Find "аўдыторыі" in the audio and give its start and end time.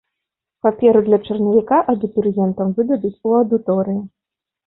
3.41-4.01